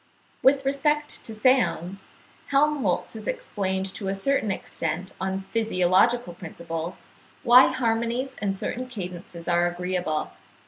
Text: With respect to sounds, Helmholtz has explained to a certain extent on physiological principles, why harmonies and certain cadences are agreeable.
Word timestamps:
With 0.41 0.65
respect 0.65 1.23
to 1.25 1.35
sounds, 1.35 2.09
Helmholtz 2.47 3.13
has 3.13 3.27
explained 3.27 3.85
to 3.93 4.07
a 4.07 4.15
certain 4.15 4.49
extent 4.49 5.13
on 5.21 5.41
physiological 5.51 6.33
principles, 6.33 7.05
why 7.43 7.67
harmonies 7.71 8.33
and 8.39 8.57
certain 8.57 8.87
cadences 8.87 9.47
are 9.47 9.67
agreeable. 9.67 10.31